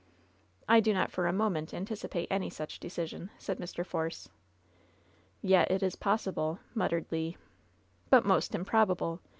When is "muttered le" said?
6.73-7.33